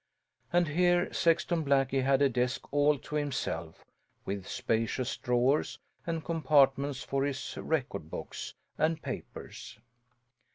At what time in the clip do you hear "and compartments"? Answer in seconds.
6.07-7.03